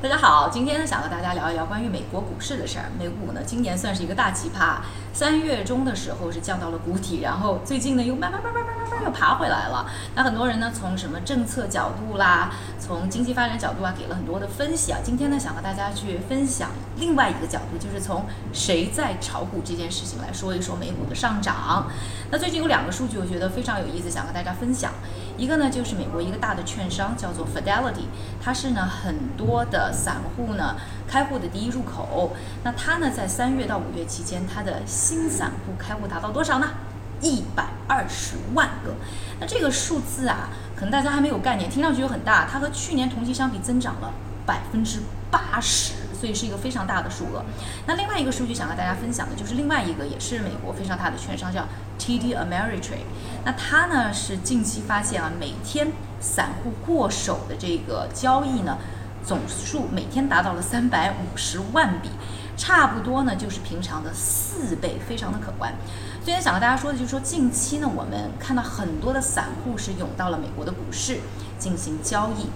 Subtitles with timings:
[0.00, 2.84] 大家好，今天呢想和大家聊一聊关于美国股市的事儿。
[2.96, 4.76] 美股呢今年算是一个大奇葩，
[5.12, 9.86] 三月中的时候是降到了谷底，然后最近呢又慢慢慢慢慢又爬回来了。
[10.14, 12.50] 那很多人呢从什么政策角度啦，
[12.80, 14.98] 从经济发展角度啊给了很多的分析啊。
[15.02, 21.86] 今天呢想和大家去分享另外一个角度，就是从谁在炒股这件事情来说一说美股的上涨。
[22.30, 24.92] 那最近有两个数据，我觉得非常有意思，想和大家分享。
[25.36, 28.06] 一个呢就是美国一个大的券商叫做 Fidelity，
[28.42, 29.92] 它是呢很多的。
[29.98, 30.76] 散户呢
[31.08, 32.30] 开户的第一入口，
[32.62, 36.68] 那它呢在三月到五月期间，它的新散户开户达到多少呢？
[37.20, 38.94] 一百二十万个。
[39.40, 44.12] 那这个数字啊，可能大家还没有概念，听上去又很大，它和去年同期相比增长了
[44.46, 45.00] 百分之
[45.30, 47.44] 八十，所以是一个非常大的数额。
[47.86, 51.66] 那另外一个数据想和大家分享的就是另外一个也是美国非常大的券商叫
[51.98, 53.06] TD Ameritrade，
[53.44, 58.78] 那它呢是近期发现啊，每天散户过手的这个交易呢。
[59.24, 62.08] 总数每天达到了三百五十万笔，
[62.58, 65.72] 差不多呢就是平常的四倍，非常的可观。
[66.24, 71.20] 今天想和大家说的就是说，近期呢我们看到很多的散户是涌到了美国的股市
[71.56, 72.50] 进行交易。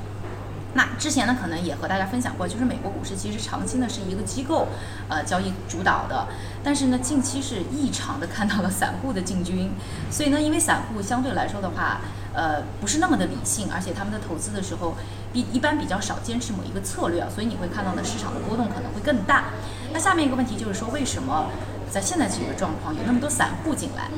[0.75, 4.69] 那之前呢可能也和大家分享过，就是美国股市其实长期呢是一个机构
[5.09, 6.27] 呃交易主导的，
[6.65, 9.71] 但是呢近期是异常的看到了散户的进军。
[10.11, 12.01] 所以呢因为散户相对来说的话，
[12.35, 14.95] 呃不是那么的理性，而且他们的投资的时候。
[15.33, 19.45] 比一般比较少坚持某一个策略啊，所以你会看到呢市场的波动可能会更大。
[19.93, 21.51] 那下面一个问题就是说，为什么
[21.91, 24.09] 在现在这个状况有那么多散户进来？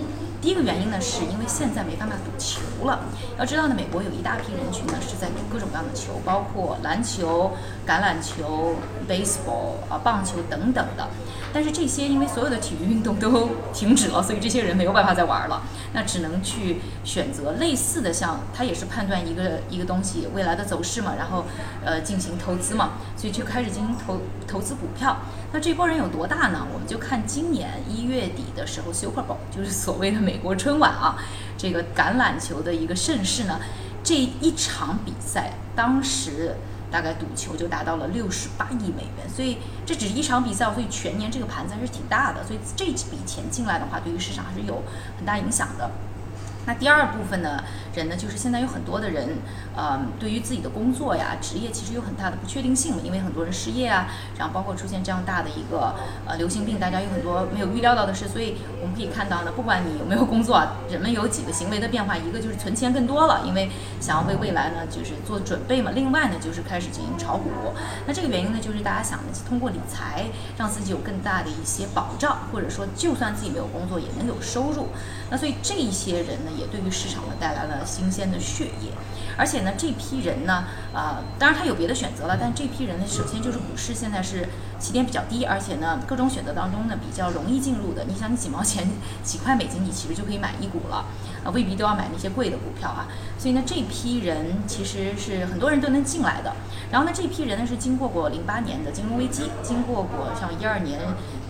[0.41, 3.01] 第一个原因呢，是因为现在没办法赌球了。
[3.39, 7.53] 要知道呢，美国有一大批人群呢是在赌各种各样的球，包括篮球、
[7.87, 8.77] 橄榄球、
[9.09, 11.09] baseball 啊、棒球等等的。
[11.51, 15.63] 但是这些因为所有的体育运动都停止了，所以这些人没有办法再玩了。
[15.95, 21.47] 那只能去选择类似的，像他也是判断一个一个东西未来的走势嘛，然后
[21.83, 25.17] 呃进行投资嘛，所以就开始进行投投资股票。
[25.55, 26.67] 那这波人有多大呢？
[26.73, 31.17] 我们就看今年一月底的时候，Super Bowl 就是所谓的美国春晚啊，
[31.57, 33.61] 这个橄榄球的一个盛世呢，
[34.03, 36.57] 这一场比赛当时
[36.91, 44.83] 大概赌球就达到了六十八亿美元，所以这只是一场比赛，所以全年这个盘子还是挺大的，所以这笔钱进来的话，对于市场还是有
[45.17, 45.89] 很大影响的。
[46.67, 47.63] 那第二部分呢，
[47.95, 49.37] 人呢，就是现在有很多的人，
[49.77, 54.09] 呃，对于自己的工作呀、职业，其实有很大的不确定性嘛因为很多人失业啊，
[54.39, 55.95] 然后包括出现这样大的一个
[56.27, 63.71] 呃流行病，大家有很多没有预料到的事，所以我们可以看到呢，不管你有没有工作，人们有几个行为的变化，一个就是存钱更多了，因为
[64.01, 67.51] 想要为未来呢就是做准备嘛，另外呢就是开始进行炒股。
[68.07, 70.25] 那这个原因呢，就是大家想呢，通过理财
[70.57, 74.89] 让自己有更大的一些保障，或者说就算自己没有工作也能有收入。
[75.31, 76.51] 那所以这一些人呢。
[76.57, 78.91] 也对于市场呢带来了新鲜的血液，
[79.37, 84.49] 而且呢这批人呢，呃，当然他有别的选择了，但这批人呢，首先就是股市现在是
[84.79, 88.05] 起点比较低，而且呢各种选择当中呢比较容易进入的。
[88.05, 88.89] 你想你几毛钱、
[89.23, 91.07] 几块美金，你其实就可以买一股了，
[91.45, 93.07] 啊，未必都要买那些贵的股票啊。
[93.39, 96.55] 所以呢这批人其实是很多人都能进来的。
[96.91, 101.01] 然后呢这批人呢是经过过零八年的金融危机，经过过像一二年。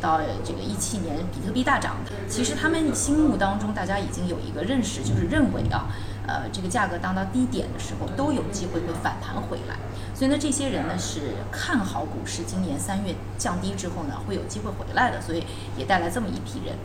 [0.00, 1.96] 到这个一七年比特币大涨，
[2.28, 5.88] 其实他们心目当中大家已经有一个认识，就是认为啊，
[6.26, 9.76] 呃，这个价格当到低点的时候都有机会会反弹回来。
[10.14, 15.44] 所以呢，这些人呢是看好股市今年三月降低之后呢会有机会回来的，所以
[15.76, 16.76] 也带来这么一批人。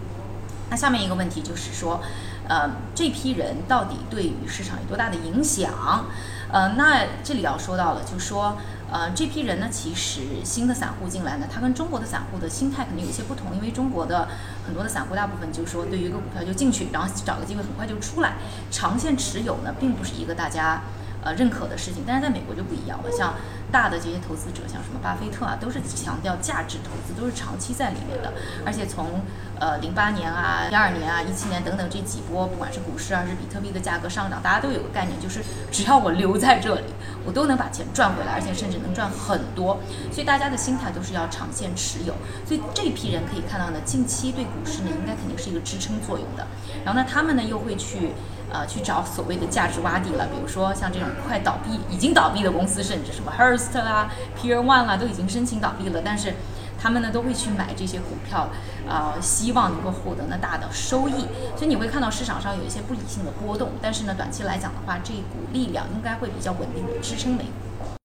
[0.71, 1.99] 那下面一个问题就是说，
[2.47, 6.05] 呃，这批人到底对于市场有多大的影响？
[6.51, 8.57] 呃，那这里要说到了，就说。
[8.91, 14.27] 呃，这批人呢，其实新的散户进来呢，他跟中国的散户的心态肯定有些不同，因为中国的
[14.65, 18.33] 很多的散户大部分就是说，对于一个股票就进去，然后找个机会很快就出来，
[18.71, 20.81] 长线持有呢，并不是一个大家
[21.23, 22.03] 呃认可的事情。
[22.07, 23.35] 但是在美国就不一样了，像
[23.71, 28.33] 大的这些投资者，像什么巴菲特啊，都是强调价值投资，都是长期在里面的，
[28.65, 29.21] 而且从。
[29.61, 36.85] 呃，零八年啊，一二年啊，一七年等等这几波，不管是股市还是比特币的价格上涨，大家都有个概念，就是只要我留在这里，
[37.25, 39.77] 我都能把钱赚回来，而且甚至能赚很多。
[40.13, 42.13] 所以大家的心态都是要长线持有。
[42.47, 46.47] 所以这批人可以看到呢，近期对股市呢，应该肯定是一个支撑作用的。
[46.85, 48.13] 然后呢，他们呢又会去
[48.49, 56.33] 呃去找所谓的价值洼地了，比如说像这种快倒闭、已经倒闭的公司，甚至什么 Hearst 啦、，Peer One 啦，都已经申请倒闭了，但是。
[56.81, 58.47] 他们呢都会去买这些股票，
[58.87, 61.27] 啊，希望能够获得呢大的收益。
[61.57, 67.68] 所以你会看到市场上有一些不理性的波动，但是呢，短期来讲的话，这股力量应该会比较稳定的支撑美股。